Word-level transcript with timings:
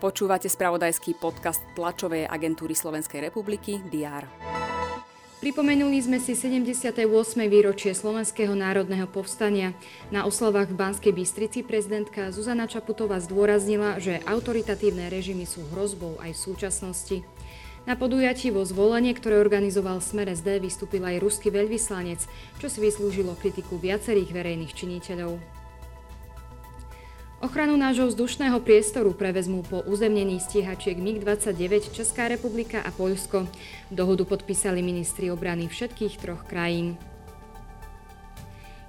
Počúvate 0.00 0.48
spravodajský 0.48 1.20
podcast 1.20 1.60
tlačovej 1.76 2.24
agentúry 2.24 2.72
Slovenskej 2.72 3.30
republiky 3.30 3.84
DR. 3.92 4.24
Pripomenuli 5.40 6.00
sme 6.00 6.20
si 6.20 6.36
78. 6.36 7.04
výročie 7.48 7.96
Slovenského 7.96 8.52
národného 8.52 9.08
povstania. 9.08 9.72
Na 10.12 10.28
oslavách 10.28 10.72
v 10.72 10.76
Banskej 10.76 11.12
Bystrici 11.16 11.60
prezidentka 11.64 12.28
Zuzana 12.28 12.68
Čaputová 12.68 13.20
zdôraznila, 13.20 13.96
že 14.00 14.20
autoritatívne 14.24 15.08
režimy 15.08 15.48
sú 15.48 15.64
hrozbou 15.72 16.20
aj 16.20 16.36
v 16.36 16.42
súčasnosti. 16.44 17.16
Na 17.88 17.96
podujatí 17.96 18.52
vo 18.52 18.64
zvolenie, 18.64 19.16
ktoré 19.16 19.40
organizoval 19.40 20.04
Smer 20.04 20.28
SD, 20.28 20.60
vystúpil 20.60 21.00
aj 21.00 21.24
ruský 21.24 21.48
veľvyslanec, 21.48 22.20
čo 22.60 22.66
si 22.68 22.78
vyslúžilo 22.84 23.32
kritiku 23.36 23.80
viacerých 23.80 24.32
verejných 24.36 24.76
činiteľov. 24.76 25.59
Ochranu 27.40 27.72
nášho 27.72 28.04
vzdušného 28.04 28.60
priestoru 28.60 29.16
prevezmú 29.16 29.64
po 29.64 29.80
uzemnení 29.88 30.44
stíhačiek 30.44 31.00
MiG-29 31.00 31.88
Česká 31.88 32.28
republika 32.28 32.84
a 32.84 32.92
Poľsko. 32.92 33.48
Dohodu 33.88 34.28
podpísali 34.28 34.84
ministri 34.84 35.32
obrany 35.32 35.64
všetkých 35.64 36.20
troch 36.20 36.44
krajín. 36.44 37.00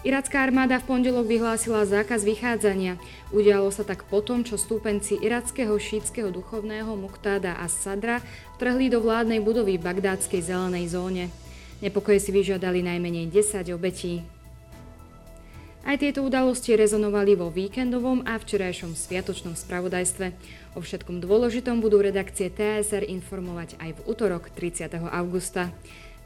Iracká 0.00 0.48
armáda 0.48 0.80
v 0.80 0.88
pondelok 0.88 1.28
vyhlásila 1.28 1.84
zákaz 1.84 2.24
vychádzania. 2.24 2.96
Udialo 3.36 3.68
sa 3.68 3.84
tak 3.84 4.08
potom, 4.08 4.40
čo 4.40 4.56
stúpenci 4.56 5.20
irackého 5.20 5.76
šítskeho 5.76 6.32
duchovného 6.32 6.88
Muktáda 6.96 7.60
a 7.60 7.68
Sadra 7.68 8.24
vtrhli 8.56 8.88
do 8.88 9.04
vládnej 9.04 9.44
budovy 9.44 9.76
v 9.76 9.92
bagdádskej 9.92 10.40
zelenej 10.40 10.96
zóne. 10.96 11.28
Nepokoje 11.84 12.16
si 12.24 12.32
vyžiadali 12.32 12.80
najmenej 12.80 13.28
10 13.28 13.76
obetí. 13.76 14.37
Aj 15.88 15.96
tieto 15.96 16.20
udalosti 16.20 16.76
rezonovali 16.76 17.32
vo 17.32 17.48
víkendovom 17.48 18.20
a 18.28 18.36
včerajšom 18.36 18.92
sviatočnom 18.92 19.56
spravodajstve. 19.56 20.36
O 20.76 20.84
všetkom 20.84 21.24
dôležitom 21.24 21.80
budú 21.80 22.04
redakcie 22.04 22.52
TSR 22.52 23.08
informovať 23.08 23.80
aj 23.80 23.96
v 23.96 24.00
útorok 24.04 24.52
30. 24.52 24.84
augusta. 25.08 25.72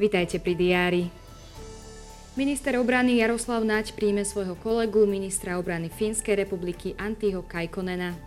Vitajte 0.03 0.43
pri 0.43 0.59
diári. 0.59 1.03
Minister 2.35 2.75
obrany 2.75 3.23
Jaroslav 3.23 3.63
Naď 3.63 3.95
príjme 3.95 4.27
svojho 4.27 4.59
kolegu 4.59 5.07
ministra 5.07 5.55
obrany 5.63 5.95
Fínskej 5.95 6.43
republiky 6.43 6.99
Antiho 6.99 7.47
Kajkonena. 7.47 8.19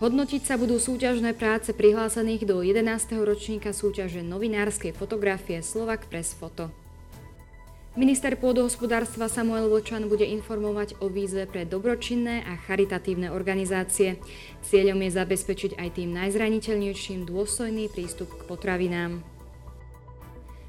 Hodnotiť 0.00 0.42
sa 0.48 0.56
budú 0.56 0.80
súťažné 0.80 1.36
práce 1.36 1.68
prihlásených 1.68 2.48
do 2.48 2.64
11. 2.64 2.80
ročníka 3.20 3.76
súťaže 3.76 4.24
novinárskej 4.24 4.96
fotografie 4.96 5.60
Slovak 5.60 6.08
Press 6.08 6.32
Photo. 6.32 6.72
Minister 7.92 8.40
pôdohospodárstva 8.40 9.28
Samuel 9.28 9.68
Vočan 9.68 10.08
bude 10.08 10.24
informovať 10.24 10.96
o 11.04 11.12
výzve 11.12 11.44
pre 11.44 11.68
dobročinné 11.68 12.40
a 12.40 12.56
charitatívne 12.56 13.28
organizácie. 13.28 14.16
Cieľom 14.64 14.96
je 15.04 15.10
zabezpečiť 15.12 15.76
aj 15.76 16.00
tým 16.00 16.16
najzraniteľnejším 16.16 17.28
dôstojný 17.28 17.92
prístup 17.92 18.32
k 18.32 18.48
potravinám. 18.48 19.20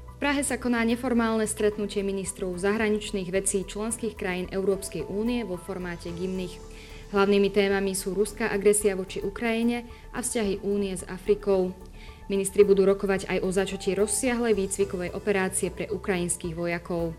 V 0.04 0.16
Prahe 0.20 0.44
sa 0.44 0.60
koná 0.60 0.84
neformálne 0.84 1.48
stretnutie 1.48 2.04
ministrov 2.04 2.60
zahraničných 2.60 3.32
vecí 3.32 3.64
členských 3.64 4.20
krajín 4.20 4.52
Európskej 4.52 5.08
únie 5.08 5.48
vo 5.48 5.56
formáte 5.56 6.12
gymných. 6.12 6.60
Hlavnými 7.16 7.48
témami 7.48 7.96
sú 7.96 8.12
ruská 8.12 8.52
agresia 8.52 9.00
voči 9.00 9.24
Ukrajine 9.24 9.88
a 10.12 10.20
vzťahy 10.20 10.60
únie 10.60 10.92
s 10.92 11.08
Afrikou. 11.08 11.72
Ministri 12.32 12.64
budú 12.64 12.88
rokovať 12.88 13.28
aj 13.28 13.38
o 13.44 13.48
začatí 13.52 13.92
rozsiahlej 13.92 14.56
výcvikovej 14.56 15.12
operácie 15.12 15.68
pre 15.68 15.92
ukrajinských 15.92 16.56
vojakov. 16.56 17.12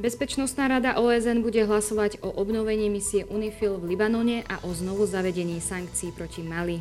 Bezpečnostná 0.00 0.68
rada 0.68 0.96
OSN 0.96 1.44
bude 1.44 1.60
hlasovať 1.60 2.24
o 2.24 2.32
obnovení 2.32 2.88
misie 2.88 3.28
UNIFIL 3.28 3.80
v 3.80 3.96
Libanone 3.96 4.44
a 4.48 4.60
o 4.64 4.72
znovu 4.72 5.04
zavedení 5.04 5.60
sankcií 5.60 6.12
proti 6.16 6.40
Mali. 6.40 6.80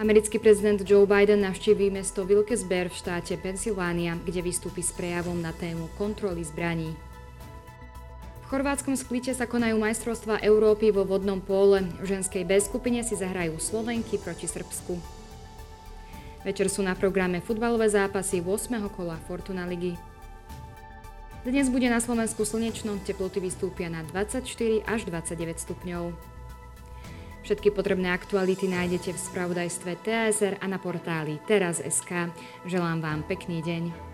Americký 0.00 0.40
prezident 0.40 0.80
Joe 0.80 1.04
Biden 1.04 1.44
navštíví 1.44 1.92
mesto 1.92 2.24
Wilkes-Barre 2.24 2.88
v 2.88 2.96
štáte 2.96 3.36
Pensylvánia, 3.36 4.16
kde 4.24 4.40
vystúpi 4.40 4.80
s 4.80 4.96
prejavom 4.96 5.36
na 5.36 5.52
tému 5.52 5.92
kontroly 6.00 6.40
zbraní. 6.40 6.96
Chorvátskom 8.50 8.98
splite 8.98 9.30
sa 9.30 9.46
konajú 9.46 9.78
majstrovstvá 9.78 10.42
Európy 10.42 10.90
vo 10.90 11.06
vodnom 11.06 11.38
pole. 11.38 11.86
V 12.02 12.18
ženskej 12.18 12.42
B 12.42 12.58
skupine 12.58 12.98
si 13.06 13.14
zahrajú 13.14 13.62
Slovenky 13.62 14.18
proti 14.18 14.50
Srbsku. 14.50 14.98
Večer 16.42 16.66
sú 16.66 16.82
na 16.82 16.98
programe 16.98 17.38
futbalové 17.38 17.86
zápasy 17.86 18.42
8. 18.42 18.90
kola 18.90 19.22
Fortuna 19.30 19.70
ligy. 19.70 19.94
Dnes 21.46 21.70
bude 21.70 21.86
na 21.86 22.02
Slovensku 22.02 22.42
slnečno, 22.42 22.98
teploty 23.06 23.38
vystúpia 23.38 23.86
na 23.86 24.02
24 24.02 24.42
až 24.82 25.06
29 25.06 25.62
stupňov. 25.70 26.10
Všetky 27.46 27.70
potrebné 27.70 28.10
aktuality 28.10 28.66
nájdete 28.66 29.14
v 29.14 29.20
spravodajstve 29.30 29.90
TSR 30.02 30.58
a 30.58 30.66
na 30.66 30.82
portáli 30.82 31.38
teraz.sk. 31.46 32.34
Želám 32.66 32.98
vám 32.98 33.22
pekný 33.30 33.62
deň. 33.62 34.09